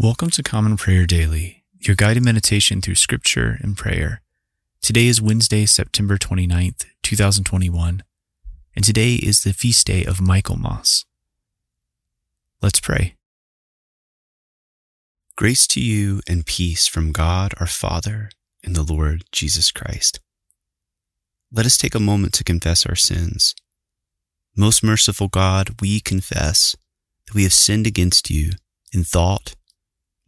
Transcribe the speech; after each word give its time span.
Welcome 0.00 0.30
to 0.30 0.44
Common 0.44 0.76
Prayer 0.76 1.06
Daily, 1.06 1.64
your 1.80 1.96
guided 1.96 2.24
meditation 2.24 2.80
through 2.80 2.94
scripture 2.94 3.58
and 3.60 3.76
prayer. 3.76 4.22
Today 4.80 5.08
is 5.08 5.20
Wednesday, 5.20 5.66
September 5.66 6.16
29th, 6.16 6.84
2021, 7.02 8.04
and 8.76 8.84
today 8.84 9.14
is 9.14 9.42
the 9.42 9.52
feast 9.52 9.88
day 9.88 10.04
of 10.04 10.20
Michaelmas. 10.20 11.04
Let's 12.62 12.78
pray. 12.78 13.16
Grace 15.34 15.66
to 15.66 15.80
you 15.80 16.20
and 16.28 16.46
peace 16.46 16.86
from 16.86 17.10
God 17.10 17.52
our 17.58 17.66
Father 17.66 18.30
and 18.62 18.76
the 18.76 18.84
Lord 18.84 19.24
Jesus 19.32 19.72
Christ. 19.72 20.20
Let 21.50 21.66
us 21.66 21.76
take 21.76 21.96
a 21.96 22.00
moment 22.00 22.34
to 22.34 22.44
confess 22.44 22.86
our 22.86 22.94
sins. 22.94 23.52
Most 24.56 24.84
merciful 24.84 25.26
God, 25.26 25.80
we 25.80 25.98
confess 25.98 26.76
that 27.26 27.34
we 27.34 27.42
have 27.42 27.52
sinned 27.52 27.88
against 27.88 28.30
you 28.30 28.52
in 28.92 29.02
thought, 29.02 29.56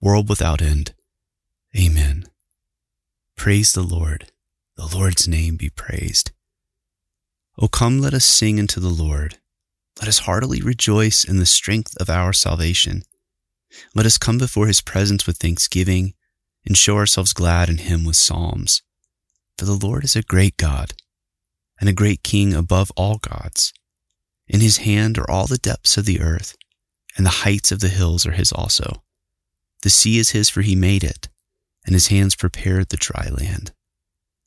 world 0.00 0.28
without 0.28 0.62
end. 0.62 0.94
Amen. 1.76 2.24
Praise 3.36 3.72
the 3.72 3.82
Lord. 3.82 4.30
The 4.76 4.86
Lord's 4.86 5.26
name 5.26 5.56
be 5.56 5.70
praised. 5.70 6.30
O 7.58 7.68
come, 7.68 8.00
let 8.00 8.14
us 8.14 8.24
sing 8.24 8.60
unto 8.60 8.80
the 8.80 8.88
Lord. 8.88 9.38
Let 9.98 10.08
us 10.08 10.20
heartily 10.20 10.62
rejoice 10.62 11.24
in 11.24 11.38
the 11.38 11.46
strength 11.46 11.96
of 12.00 12.08
our 12.08 12.32
salvation. 12.32 13.02
Let 13.94 14.06
us 14.06 14.18
come 14.18 14.38
before 14.38 14.68
his 14.68 14.80
presence 14.80 15.26
with 15.26 15.38
thanksgiving 15.38 16.14
and 16.64 16.76
show 16.76 16.96
ourselves 16.96 17.32
glad 17.32 17.68
in 17.68 17.78
him 17.78 18.04
with 18.04 18.16
psalms. 18.16 18.82
For 19.56 19.64
the 19.64 19.72
Lord 19.72 20.04
is 20.04 20.14
a 20.14 20.22
great 20.22 20.56
God 20.56 20.94
and 21.80 21.88
a 21.88 21.92
great 21.92 22.22
King 22.22 22.54
above 22.54 22.92
all 22.96 23.18
gods. 23.18 23.72
In 24.46 24.60
his 24.60 24.78
hand 24.78 25.18
are 25.18 25.30
all 25.30 25.46
the 25.46 25.58
depths 25.58 25.96
of 25.96 26.06
the 26.06 26.20
earth, 26.20 26.56
and 27.16 27.26
the 27.26 27.42
heights 27.42 27.72
of 27.72 27.80
the 27.80 27.88
hills 27.88 28.24
are 28.24 28.32
his 28.32 28.52
also. 28.52 29.02
The 29.82 29.90
sea 29.90 30.18
is 30.18 30.30
his, 30.30 30.48
for 30.48 30.62
he 30.62 30.74
made 30.74 31.04
it, 31.04 31.28
and 31.86 31.94
his 31.94 32.08
hands 32.08 32.34
prepared 32.34 32.88
the 32.88 32.96
dry 32.96 33.28
land. 33.30 33.72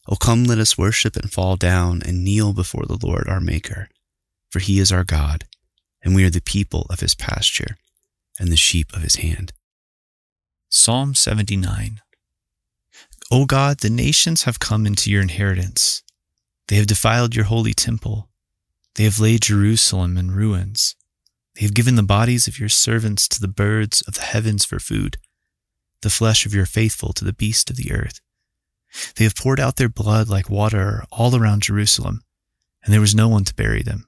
O 0.08 0.16
come, 0.16 0.44
let 0.44 0.58
us 0.58 0.78
worship 0.78 1.16
and 1.16 1.32
fall 1.32 1.56
down 1.56 2.02
and 2.06 2.24
kneel 2.24 2.54
before 2.54 2.86
the 2.86 3.00
Lord 3.02 3.28
our 3.28 3.40
Maker, 3.40 3.88
for 4.50 4.60
he 4.60 4.80
is 4.80 4.92
our 4.92 5.04
God, 5.04 5.46
and 6.04 6.16
we 6.16 6.26
are 6.26 6.30
the 6.30 6.42
people 6.42 6.86
of 6.90 7.00
his 7.00 7.16
pasture 7.16 7.78
and 8.40 8.52
the 8.52 8.58
sheep 8.58 8.94
of 8.94 9.04
his 9.04 9.18
hand. 9.18 9.54
Psalm 10.70 11.14
79 11.14 12.02
O 13.30 13.46
God, 13.46 13.80
the 13.80 13.90
nations 13.90 14.44
have 14.44 14.60
come 14.60 14.86
into 14.86 15.10
your 15.10 15.22
inheritance. 15.22 16.04
They 16.68 16.76
have 16.76 16.88
defiled 16.88 17.36
your 17.36 17.46
holy 17.46 17.74
temple. 17.74 18.30
They 18.96 19.06
have 19.06 19.20
laid 19.20 19.44
Jerusalem 19.44 20.18
in 20.18 20.32
ruins. 20.32 20.96
They 21.56 21.62
have 21.62 21.74
given 21.74 21.96
the 21.96 22.04
bodies 22.04 22.48
of 22.48 22.60
your 22.60 22.70
servants 22.70 23.28
to 23.30 23.42
the 23.42 23.48
birds 23.48 24.02
of 24.04 24.16
the 24.16 24.22
heavens 24.22 24.66
for 24.66 24.80
food, 24.80 25.18
the 26.02 26.10
flesh 26.10 26.46
of 26.46 26.54
your 26.54 26.66
faithful 26.66 27.14
to 27.14 27.26
the 27.26 27.34
beasts 27.34 27.70
of 27.70 27.78
the 27.78 27.92
earth. 27.92 28.22
They 29.16 29.24
have 29.24 29.36
poured 29.36 29.60
out 29.60 29.76
their 29.78 29.90
blood 29.90 30.30
like 30.30 30.50
water 30.50 31.06
all 31.12 31.36
around 31.36 31.64
Jerusalem, 31.64 32.22
and 32.84 32.94
there 32.94 33.02
was 33.02 33.16
no 33.16 33.28
one 33.28 33.44
to 33.46 33.56
bury 33.56 33.84
them. 33.84 34.08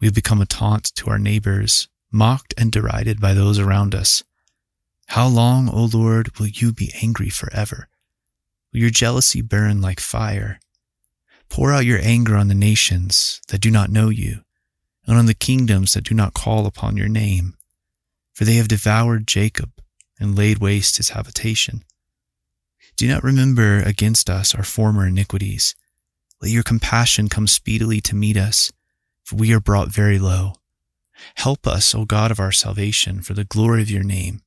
We 0.00 0.06
have 0.06 0.14
become 0.14 0.40
a 0.40 0.46
taunt 0.46 0.94
to 0.96 1.10
our 1.10 1.18
neighbors, 1.18 1.88
mocked 2.10 2.54
and 2.58 2.70
derided 2.70 3.20
by 3.20 3.34
those 3.34 3.58
around 3.58 3.94
us. 3.94 4.24
How 5.08 5.28
long, 5.28 5.68
O 5.68 5.88
Lord, 5.92 6.38
will 6.38 6.48
you 6.48 6.72
be 6.72 6.92
angry 7.00 7.28
forever? 7.28 7.88
Will 8.72 8.80
your 8.80 8.90
jealousy 8.90 9.40
burn 9.40 9.80
like 9.80 10.00
fire? 10.00 10.58
Pour 11.48 11.72
out 11.72 11.84
your 11.84 12.00
anger 12.02 12.36
on 12.36 12.48
the 12.48 12.54
nations 12.54 13.40
that 13.48 13.60
do 13.60 13.70
not 13.70 13.90
know 13.90 14.08
you 14.08 14.42
and 15.06 15.16
on 15.16 15.26
the 15.26 15.34
kingdoms 15.34 15.94
that 15.94 16.04
do 16.04 16.14
not 16.14 16.34
call 16.34 16.66
upon 16.66 16.96
your 16.96 17.08
name. 17.08 17.54
For 18.34 18.44
they 18.44 18.56
have 18.56 18.68
devoured 18.68 19.26
Jacob 19.26 19.70
and 20.18 20.36
laid 20.36 20.58
waste 20.58 20.96
his 20.96 21.10
habitation. 21.10 21.84
Do 22.96 23.06
not 23.06 23.22
remember 23.22 23.80
against 23.80 24.30
us 24.30 24.54
our 24.54 24.62
former 24.62 25.06
iniquities. 25.06 25.74
Let 26.40 26.50
your 26.50 26.62
compassion 26.62 27.28
come 27.28 27.46
speedily 27.46 28.00
to 28.02 28.14
meet 28.14 28.36
us, 28.36 28.72
for 29.24 29.36
we 29.36 29.52
are 29.52 29.60
brought 29.60 29.88
very 29.88 30.18
low. 30.18 30.54
Help 31.36 31.66
us, 31.66 31.94
O 31.94 32.04
God 32.04 32.30
of 32.30 32.40
our 32.40 32.52
salvation, 32.52 33.22
for 33.22 33.34
the 33.34 33.44
glory 33.44 33.82
of 33.82 33.90
your 33.90 34.02
name. 34.02 34.42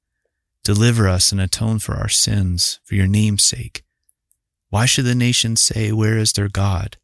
Deliver 0.64 1.08
us 1.08 1.32
and 1.32 1.42
atone 1.42 1.80
for 1.80 1.96
our 1.96 2.10
sins, 2.10 2.80
for 2.84 2.96
your 2.96 3.08
name's 3.08 3.44
sake. 3.44 3.84
Why 4.70 4.86
should 4.86 5.06
the 5.06 5.16
nations 5.16 5.62
say, 5.62 5.92
Where 5.92 6.18
is 6.18 6.34
their 6.34 6.50
God? 6.50 6.98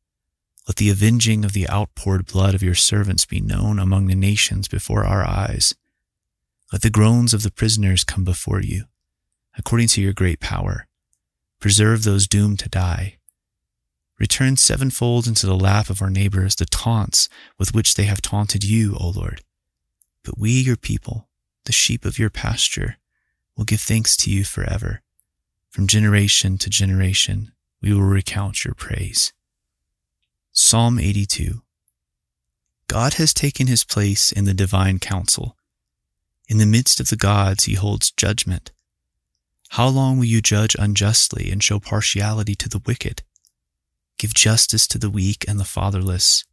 Let 0.68 0.78
the 0.78 0.90
avenging 0.90 1.46
of 1.46 1.54
the 1.54 1.70
outpoured 1.70 2.26
blood 2.26 2.56
of 2.56 2.64
your 2.64 2.76
servants 2.76 3.26
be 3.26 3.40
known 3.40 3.78
among 3.78 4.08
the 4.08 4.16
nations 4.16 4.68
before 4.68 5.04
our 5.04 5.24
eyes. 5.24 5.76
Let 6.72 6.82
the 6.82 6.90
groans 6.90 7.34
of 7.34 7.44
the 7.44 7.52
prisoners 7.52 8.04
come 8.04 8.24
before 8.24 8.62
you, 8.62 8.86
according 9.58 9.90
to 9.90 10.02
your 10.02 10.14
great 10.14 10.40
power. 10.40 10.88
Preserve 11.60 12.04
those 12.04 12.28
doomed 12.28 12.60
to 12.60 12.70
die. 12.70 13.18
Return 14.18 14.58
sevenfold 14.58 15.28
into 15.28 15.46
the 15.46 15.56
lap 15.56 15.90
of 15.90 16.02
our 16.02 16.10
neighbors 16.10 16.56
the 16.56 16.66
taunts 16.66 17.30
with 17.60 17.76
which 17.76 17.96
they 17.96 18.06
have 18.06 18.22
taunted 18.22 18.64
you, 18.64 18.96
O 19.00 19.10
Lord. 19.10 19.44
But 20.24 20.38
we, 20.38 20.52
your 20.52 20.78
people, 20.78 21.28
the 21.66 21.72
sheep 21.72 22.06
of 22.06 22.18
your 22.18 22.30
pasture, 22.30 22.98
will 23.56 23.66
give 23.66 23.82
thanks 23.82 24.18
to 24.18 24.32
you 24.32 24.44
forever. 24.44 25.02
From 25.70 25.86
generation 25.86 26.58
to 26.60 26.70
generation, 26.70 27.52
we 27.82 27.94
will 27.94 28.02
recount 28.02 28.66
your 28.66 28.74
praise. 28.74 29.34
Psalm 30.58 30.98
82 31.00 31.64
God 32.88 33.16
has 33.16 33.34
taken 33.34 33.68
his 33.68 33.84
place 33.84 34.32
in 34.32 34.46
the 34.46 34.54
divine 34.54 35.00
council. 35.00 35.58
In 36.48 36.60
the 36.60 36.66
midst 36.66 37.02
of 37.02 37.10
the 37.10 37.18
gods, 37.18 37.66
he 37.66 37.74
holds 37.74 38.10
judgment. 38.10 38.72
How 39.72 39.90
long 39.90 40.18
will 40.18 40.24
you 40.24 40.42
judge 40.42 40.74
unjustly 40.80 41.52
and 41.52 41.62
show 41.62 41.82
partiality 41.82 42.56
to 42.56 42.70
the 42.70 42.82
wicked? 42.86 43.22
Give 44.18 44.34
justice 44.34 44.88
to 44.88 44.98
the 44.98 45.10
weak 45.10 45.44
and 45.46 45.60
the 45.60 45.66
fatherless. 45.66 46.46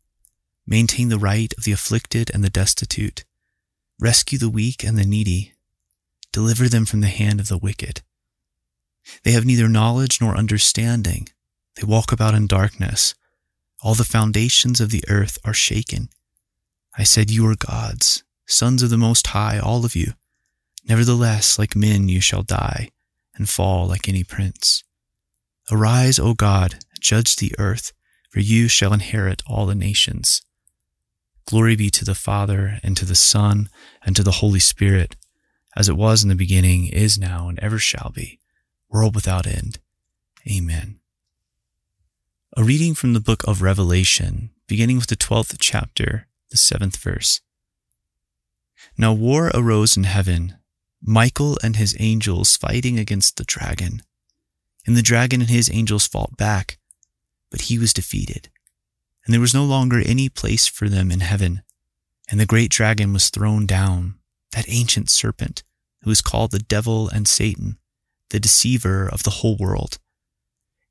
Maintain 0.66 1.08
the 1.08 1.16
right 1.16 1.54
of 1.56 1.62
the 1.62 1.70
afflicted 1.70 2.28
and 2.34 2.42
the 2.42 2.50
destitute. 2.50 3.24
Rescue 4.00 4.36
the 4.36 4.50
weak 4.50 4.82
and 4.82 4.98
the 4.98 5.06
needy. 5.06 5.52
Deliver 6.32 6.68
them 6.68 6.86
from 6.86 7.02
the 7.02 7.06
hand 7.06 7.38
of 7.38 7.46
the 7.46 7.56
wicked. 7.56 8.02
They 9.22 9.30
have 9.30 9.46
neither 9.46 9.68
knowledge 9.68 10.20
nor 10.20 10.36
understanding. 10.36 11.28
They 11.76 11.86
walk 11.86 12.10
about 12.10 12.34
in 12.34 12.48
darkness 12.48 13.14
all 13.82 13.94
the 13.94 14.04
foundations 14.04 14.80
of 14.80 14.90
the 14.90 15.04
earth 15.08 15.38
are 15.44 15.52
shaken. 15.52 16.08
I 16.96 17.02
said, 17.02 17.30
You 17.30 17.46
are 17.48 17.56
gods, 17.56 18.22
sons 18.46 18.82
of 18.82 18.90
the 18.90 18.96
Most 18.96 19.28
High, 19.28 19.58
all 19.58 19.84
of 19.84 19.96
you. 19.96 20.12
Nevertheless, 20.88 21.58
like 21.58 21.74
men 21.74 22.08
you 22.08 22.20
shall 22.20 22.42
die, 22.42 22.90
and 23.34 23.48
fall 23.48 23.86
like 23.86 24.08
any 24.08 24.24
prince. 24.24 24.84
Arise, 25.70 26.18
O 26.18 26.34
God, 26.34 26.76
judge 27.00 27.36
the 27.36 27.54
earth, 27.58 27.92
for 28.30 28.40
you 28.40 28.68
shall 28.68 28.92
inherit 28.92 29.42
all 29.46 29.66
the 29.66 29.74
nations. 29.74 30.42
Glory 31.46 31.76
be 31.76 31.90
to 31.90 32.04
the 32.04 32.14
Father, 32.14 32.78
and 32.82 32.96
to 32.96 33.04
the 33.04 33.14
Son, 33.14 33.68
and 34.04 34.14
to 34.14 34.22
the 34.22 34.32
Holy 34.32 34.60
Spirit, 34.60 35.16
as 35.76 35.88
it 35.88 35.96
was 35.96 36.22
in 36.22 36.28
the 36.28 36.34
beginning, 36.34 36.86
is 36.86 37.18
now, 37.18 37.48
and 37.48 37.58
ever 37.58 37.78
shall 37.78 38.12
be, 38.14 38.38
world 38.88 39.14
without 39.14 39.46
end. 39.46 39.78
Amen. 40.48 40.98
A 42.54 42.62
reading 42.62 42.94
from 42.94 43.14
the 43.14 43.20
book 43.20 43.42
of 43.48 43.62
Revelation, 43.62 44.50
beginning 44.66 44.98
with 44.98 45.06
the 45.06 45.16
12th 45.16 45.56
chapter, 45.58 46.26
the 46.50 46.58
7th 46.58 46.98
verse. 46.98 47.40
Now 48.98 49.14
war 49.14 49.50
arose 49.54 49.96
in 49.96 50.04
heaven, 50.04 50.58
Michael 51.02 51.56
and 51.62 51.76
his 51.76 51.96
angels 51.98 52.58
fighting 52.58 52.98
against 52.98 53.38
the 53.38 53.44
dragon. 53.44 54.02
And 54.86 54.98
the 54.98 55.02
dragon 55.02 55.40
and 55.40 55.48
his 55.48 55.70
angels 55.72 56.06
fought 56.06 56.36
back, 56.36 56.76
but 57.50 57.62
he 57.62 57.78
was 57.78 57.94
defeated. 57.94 58.50
And 59.24 59.32
there 59.32 59.40
was 59.40 59.54
no 59.54 59.64
longer 59.64 60.02
any 60.04 60.28
place 60.28 60.66
for 60.66 60.90
them 60.90 61.10
in 61.10 61.20
heaven. 61.20 61.62
And 62.30 62.38
the 62.38 62.44
great 62.44 62.70
dragon 62.70 63.14
was 63.14 63.30
thrown 63.30 63.64
down, 63.64 64.16
that 64.50 64.66
ancient 64.68 65.08
serpent, 65.08 65.62
who 66.02 66.10
is 66.10 66.20
called 66.20 66.50
the 66.50 66.58
devil 66.58 67.08
and 67.08 67.26
Satan, 67.26 67.78
the 68.28 68.38
deceiver 68.38 69.08
of 69.08 69.22
the 69.22 69.40
whole 69.40 69.56
world. 69.56 69.98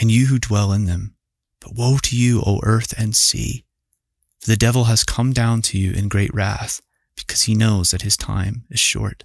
and 0.00 0.10
you 0.10 0.26
who 0.26 0.38
dwell 0.38 0.72
in 0.72 0.86
them. 0.86 1.14
But 1.60 1.74
woe 1.74 1.98
to 2.04 2.16
you, 2.16 2.42
O 2.44 2.58
earth 2.62 2.94
and 2.98 3.14
sea! 3.14 3.64
For 4.40 4.50
the 4.50 4.56
devil 4.56 4.84
has 4.84 5.04
come 5.04 5.34
down 5.34 5.60
to 5.62 5.78
you 5.78 5.92
in 5.92 6.08
great 6.08 6.32
wrath, 6.32 6.80
because 7.14 7.42
he 7.42 7.54
knows 7.54 7.90
that 7.90 8.02
his 8.02 8.16
time 8.16 8.64
is 8.70 8.80
short. 8.80 9.24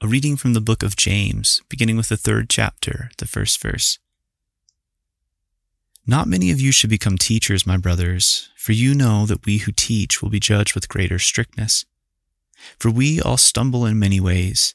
A 0.00 0.06
reading 0.06 0.36
from 0.36 0.52
the 0.52 0.60
book 0.60 0.84
of 0.84 0.96
James, 0.96 1.62
beginning 1.68 1.96
with 1.96 2.08
the 2.08 2.16
third 2.16 2.48
chapter, 2.48 3.10
the 3.18 3.26
first 3.26 3.60
verse. 3.60 3.98
Not 6.06 6.28
many 6.28 6.50
of 6.50 6.60
you 6.60 6.72
should 6.72 6.90
become 6.90 7.18
teachers, 7.18 7.66
my 7.66 7.76
brothers, 7.76 8.50
for 8.56 8.72
you 8.72 8.94
know 8.94 9.26
that 9.26 9.46
we 9.46 9.58
who 9.58 9.72
teach 9.72 10.20
will 10.20 10.30
be 10.30 10.40
judged 10.40 10.74
with 10.74 10.88
greater 10.88 11.18
strictness. 11.18 11.84
For 12.78 12.90
we 12.90 13.20
all 13.20 13.36
stumble 13.36 13.86
in 13.86 13.98
many 13.98 14.20
ways, 14.20 14.74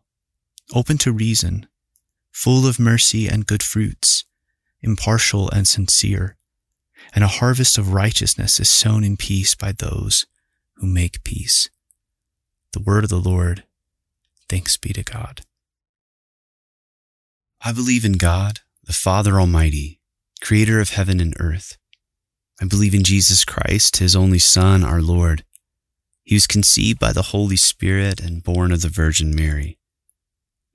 open 0.73 0.97
to 0.99 1.11
reason, 1.11 1.67
full 2.31 2.67
of 2.67 2.79
mercy 2.79 3.27
and 3.27 3.45
good 3.45 3.63
fruits, 3.63 4.23
impartial 4.81 5.49
and 5.51 5.67
sincere, 5.67 6.37
and 7.13 7.23
a 7.23 7.39
harvest 7.39 7.77
of 7.77 7.93
righteousness 7.93 8.59
is 8.59 8.69
sown 8.69 9.03
in 9.03 9.17
peace 9.17 9.55
by 9.55 9.71
those 9.71 10.25
who 10.75 10.87
make 10.87 11.23
peace. 11.23 11.69
The 12.73 12.81
word 12.81 13.03
of 13.03 13.09
the 13.09 13.17
Lord. 13.17 13.63
Thanks 14.47 14.77
be 14.77 14.93
to 14.93 15.03
God. 15.03 15.41
I 17.63 17.71
believe 17.71 18.05
in 18.05 18.13
God, 18.13 18.59
the 18.83 18.93
Father 18.93 19.39
Almighty, 19.39 19.99
creator 20.41 20.79
of 20.79 20.91
heaven 20.91 21.19
and 21.19 21.35
earth. 21.39 21.77
I 22.61 22.65
believe 22.65 22.93
in 22.93 23.03
Jesus 23.03 23.45
Christ, 23.45 23.97
his 23.97 24.15
only 24.15 24.39
Son, 24.39 24.83
our 24.83 25.01
Lord. 25.01 25.43
He 26.23 26.35
was 26.35 26.47
conceived 26.47 26.99
by 26.99 27.11
the 27.11 27.23
Holy 27.23 27.57
Spirit 27.57 28.19
and 28.19 28.43
born 28.43 28.71
of 28.71 28.81
the 28.81 28.89
Virgin 28.89 29.35
Mary. 29.35 29.77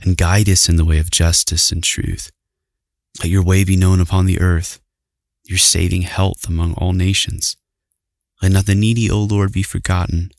and 0.00 0.16
guide 0.16 0.48
us 0.48 0.68
in 0.68 0.76
the 0.76 0.84
way 0.84 0.98
of 0.98 1.10
justice 1.10 1.70
and 1.70 1.82
truth. 1.82 2.30
Let 3.20 3.28
your 3.28 3.44
way 3.44 3.64
be 3.64 3.76
known 3.76 4.00
upon 4.00 4.26
the 4.26 4.40
earth, 4.40 4.80
your 5.44 5.58
saving 5.58 6.02
health 6.02 6.48
among 6.48 6.74
all 6.74 6.92
nations. 6.92 7.56
Let 8.40 8.52
not 8.52 8.66
the 8.66 8.74
needy, 8.74 9.10
O 9.10 9.20
Lord, 9.22 9.52
be 9.52 9.62
forgotten, 9.62 10.30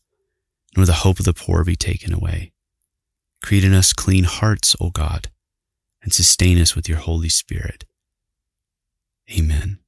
nor 0.75 0.85
the 0.85 0.93
hope 0.93 1.19
of 1.19 1.25
the 1.25 1.33
poor 1.33 1.63
be 1.63 1.75
taken 1.75 2.13
away. 2.13 2.51
Create 3.41 3.63
in 3.63 3.73
us 3.73 3.93
clean 3.93 4.23
hearts, 4.23 4.75
O 4.79 4.89
God, 4.89 5.29
and 6.01 6.11
sustain 6.11 6.59
us 6.59 6.75
with 6.75 6.89
your 6.89 6.97
Holy 6.97 7.29
Spirit. 7.29 7.85
Amen. 9.31 9.79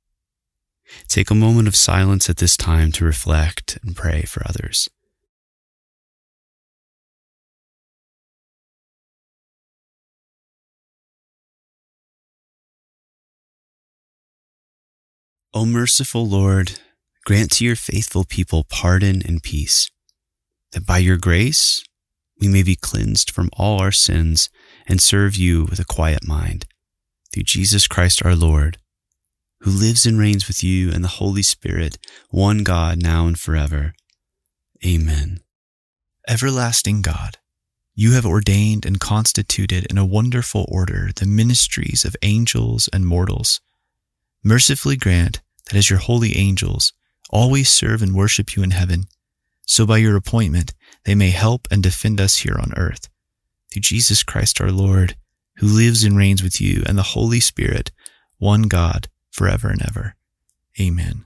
Take 1.07 1.29
a 1.31 1.35
moment 1.35 1.67
of 1.67 1.75
silence 1.75 2.29
at 2.29 2.37
this 2.37 2.55
time 2.55 2.91
to 2.93 3.05
reflect 3.05 3.77
and 3.83 3.95
pray 3.95 4.23
for 4.23 4.43
others. 4.47 4.89
O 15.55 15.65
merciful 15.65 16.27
Lord, 16.27 16.81
grant 17.23 17.49
to 17.51 17.63
your 17.63 17.77
faithful 17.77 18.25
people 18.25 18.65
pardon 18.65 19.21
and 19.25 19.41
peace, 19.41 19.89
that 20.73 20.85
by 20.85 20.97
your 20.97 21.15
grace 21.15 21.81
we 22.41 22.49
may 22.49 22.61
be 22.61 22.75
cleansed 22.75 23.31
from 23.31 23.49
all 23.53 23.79
our 23.79 23.93
sins 23.93 24.49
and 24.85 24.99
serve 24.99 25.37
you 25.37 25.63
with 25.63 25.79
a 25.79 25.85
quiet 25.85 26.27
mind. 26.27 26.65
Through 27.31 27.43
Jesus 27.43 27.87
Christ 27.87 28.21
our 28.25 28.35
Lord, 28.35 28.79
who 29.61 29.71
lives 29.71 30.05
and 30.05 30.19
reigns 30.19 30.49
with 30.49 30.61
you 30.61 30.91
and 30.91 31.01
the 31.01 31.19
Holy 31.23 31.41
Spirit, 31.41 31.97
one 32.29 32.65
God, 32.65 33.01
now 33.01 33.25
and 33.25 33.39
forever. 33.39 33.93
Amen. 34.85 35.39
Everlasting 36.27 37.01
God, 37.01 37.37
you 37.93 38.11
have 38.11 38.25
ordained 38.25 38.85
and 38.85 38.99
constituted 38.99 39.85
in 39.89 39.97
a 39.97 40.05
wonderful 40.05 40.65
order 40.67 41.11
the 41.15 41.25
ministries 41.25 42.03
of 42.03 42.17
angels 42.21 42.89
and 42.91 43.07
mortals. 43.07 43.61
Mercifully 44.47 44.95
grant 44.95 45.41
that 45.65 45.75
as 45.75 45.89
your 45.89 45.97
holy 45.97 46.37
angels 46.37 46.93
always 47.31 47.67
serve 47.67 48.03
and 48.03 48.13
worship 48.13 48.55
you 48.55 48.61
in 48.61 48.69
heaven, 48.69 49.07
so 49.65 49.87
by 49.87 49.97
your 49.97 50.15
appointment 50.15 50.75
they 51.03 51.15
may 51.15 51.31
help 51.31 51.67
and 51.71 51.81
defend 51.81 52.21
us 52.21 52.37
here 52.37 52.55
on 52.59 52.71
earth. 52.77 53.09
Through 53.71 53.81
Jesus 53.81 54.21
Christ 54.21 54.61
our 54.61 54.71
Lord, 54.71 55.15
who 55.57 55.65
lives 55.65 56.03
and 56.03 56.15
reigns 56.15 56.43
with 56.43 56.61
you 56.61 56.83
and 56.85 56.95
the 56.95 57.15
Holy 57.17 57.39
Spirit, 57.39 57.91
one 58.37 58.63
God, 58.63 59.07
forever 59.31 59.69
and 59.69 59.81
ever. 59.81 60.15
Amen. 60.79 61.25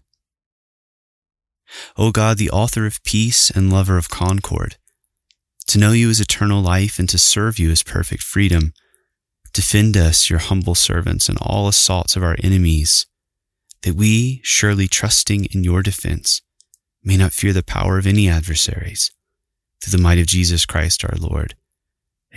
O 1.98 2.12
God, 2.12 2.38
the 2.38 2.52
author 2.52 2.86
of 2.86 3.04
peace 3.04 3.50
and 3.50 3.70
lover 3.70 3.98
of 3.98 4.10
concord, 4.10 4.78
to 5.68 5.78
know 5.78 5.92
you 5.92 6.10
is 6.10 6.22
eternal 6.22 6.62
life 6.62 7.00
and 7.00 7.10
to 7.10 7.18
serve 7.18 7.60
you 7.60 7.70
is 7.70 7.84
perfect 7.84 8.24
freedom. 8.24 8.72
Defend 9.54 9.98
us, 9.98 10.30
your 10.30 10.40
humble 10.40 10.76
servants, 10.76 11.30
in 11.30 11.36
all 11.38 11.68
assaults 11.68 12.16
of 12.16 12.24
our 12.24 12.36
enemies 12.44 13.06
that 13.82 13.96
we, 13.96 14.42
surely 14.44 14.88
trusting 14.88 15.46
in 15.46 15.64
your 15.64 15.82
defense, 15.82 16.42
may 17.04 17.18
not 17.18 17.34
fear 17.34 17.54
the 17.54 17.64
power 17.64 17.98
of 17.98 18.06
any 18.06 18.28
adversaries. 18.28 19.12
Through 19.82 19.98
the 19.98 20.04
might 20.04 20.20
of 20.20 20.28
Jesus 20.28 20.66
Christ 20.66 21.06
our 21.06 21.16
Lord. 21.18 21.56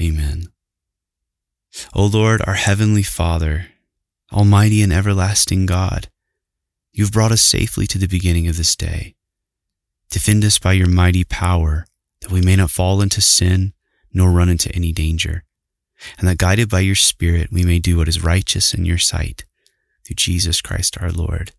Amen. 0.01 0.47
O 1.95 2.07
Lord, 2.07 2.43
our 2.47 2.55
heavenly 2.55 3.03
Father, 3.03 3.67
Almighty 4.33 4.83
and 4.83 4.93
everlasting 4.93 5.67
God, 5.67 6.09
you 6.93 7.05
have 7.05 7.13
brought 7.13 7.33
us 7.33 7.43
safely 7.43 7.87
to 7.89 7.99
the 7.99 8.07
beginning 8.07 8.47
of 8.47 8.57
this 8.57 8.77
day. 8.77 9.15
Defend 10.11 10.45
us 10.45 10.59
by 10.59 10.73
your 10.73 10.89
mighty 10.89 11.25
power, 11.25 11.87
that 12.21 12.31
we 12.31 12.41
may 12.41 12.55
not 12.55 12.71
fall 12.71 13.01
into 13.01 13.21
sin 13.21 13.73
nor 14.13 14.31
run 14.31 14.49
into 14.49 14.73
any 14.75 14.93
danger, 14.93 15.43
and 16.19 16.29
that 16.29 16.39
guided 16.39 16.69
by 16.69 16.81
your 16.81 16.95
Spirit 16.95 17.53
we 17.53 17.65
may 17.65 17.79
do 17.79 17.97
what 17.97 18.09
is 18.09 18.23
righteous 18.23 18.75
in 18.75 18.85
your 18.85 18.99
sight 18.99 19.45
through 20.05 20.17
Jesus 20.17 20.61
Christ 20.61 20.99
our 21.01 21.11
Lord. 21.11 21.53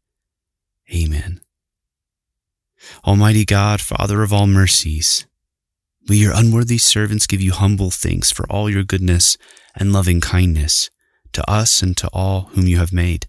Amen. 0.93 1.41
Almighty 3.05 3.45
God, 3.45 3.81
Father 3.81 4.23
of 4.23 4.33
all 4.33 4.47
mercies, 4.47 5.25
we, 6.09 6.17
your 6.17 6.33
unworthy 6.35 6.77
servants, 6.77 7.27
give 7.27 7.41
you 7.41 7.53
humble 7.53 7.89
thanks 7.89 8.29
for 8.29 8.45
all 8.51 8.69
your 8.69 8.83
goodness 8.83 9.37
and 9.75 9.93
loving 9.93 10.19
kindness 10.19 10.89
to 11.31 11.49
us 11.49 11.81
and 11.81 11.95
to 11.97 12.09
all 12.11 12.49
whom 12.51 12.67
you 12.67 12.77
have 12.77 12.91
made. 12.91 13.27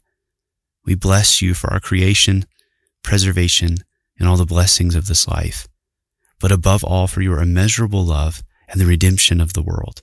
We 0.85 0.95
bless 0.95 1.41
you 1.41 1.55
for 1.55 1.73
our 1.73 1.81
creation, 1.81 2.47
preservation, 3.03 3.79
and 4.19 4.29
all 4.29 4.37
the 4.37 4.45
blessings 4.45 4.95
of 4.95 5.07
this 5.07 5.29
life, 5.29 5.69
but 6.41 6.53
above 6.53 6.85
all 6.85 7.07
for 7.07 7.23
your 7.23 7.41
immeasurable 7.41 8.05
love 8.05 8.43
and 8.69 8.81
the 8.81 8.87
redemption 8.87 9.41
of 9.41 9.53
the 9.53 9.63
world. 9.63 10.03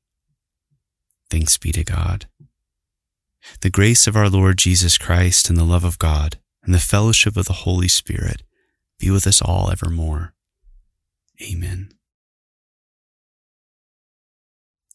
Thanks 1.31 1.57
be 1.57 1.71
to 1.71 1.85
God. 1.85 2.27
The 3.61 3.69
grace 3.69 4.05
of 4.05 4.17
our 4.17 4.27
Lord 4.27 4.57
Jesus 4.57 4.97
Christ 4.97 5.49
and 5.49 5.57
the 5.57 5.63
love 5.63 5.85
of 5.85 5.97
God 5.97 6.37
and 6.61 6.73
the 6.73 6.79
fellowship 6.79 7.37
of 7.37 7.45
the 7.45 7.63
Holy 7.63 7.87
Spirit 7.87 8.43
be 8.99 9.09
with 9.09 9.25
us 9.25 9.41
all 9.41 9.71
evermore. 9.71 10.33
Amen. 11.41 11.93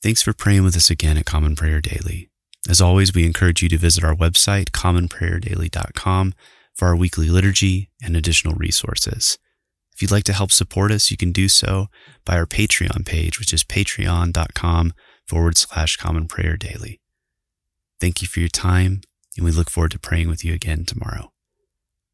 Thanks 0.02 0.20
for 0.20 0.34
praying 0.34 0.62
with 0.62 0.76
us 0.76 0.90
again 0.90 1.16
at 1.16 1.24
Common 1.24 1.56
Prayer 1.56 1.80
Daily. 1.80 2.28
As 2.68 2.82
always, 2.82 3.14
we 3.14 3.24
encourage 3.24 3.62
you 3.62 3.70
to 3.70 3.78
visit 3.78 4.04
our 4.04 4.14
website, 4.14 4.72
commonprayerdaily.com, 4.72 6.34
for 6.74 6.88
our 6.88 6.96
weekly 6.96 7.30
liturgy 7.30 7.88
and 8.02 8.14
additional 8.14 8.54
resources. 8.54 9.38
If 9.94 10.02
you'd 10.02 10.10
like 10.10 10.24
to 10.24 10.34
help 10.34 10.52
support 10.52 10.92
us, 10.92 11.10
you 11.10 11.16
can 11.16 11.32
do 11.32 11.48
so 11.48 11.86
by 12.26 12.36
our 12.36 12.44
Patreon 12.44 13.06
page, 13.06 13.40
which 13.40 13.54
is 13.54 13.64
patreon.com 13.64 14.92
forward 15.26 15.56
slash 15.56 15.96
common 15.96 16.26
prayer 16.26 16.56
daily. 16.56 17.00
Thank 18.00 18.22
you 18.22 18.28
for 18.28 18.40
your 18.40 18.48
time, 18.48 19.02
and 19.36 19.44
we 19.44 19.50
look 19.50 19.70
forward 19.70 19.92
to 19.92 19.98
praying 19.98 20.28
with 20.28 20.44
you 20.44 20.54
again 20.54 20.84
tomorrow. 20.84 21.32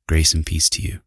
Grace 0.09 0.35
and 0.35 0.45
peace 0.45 0.69
to 0.71 0.83
you. 0.83 1.00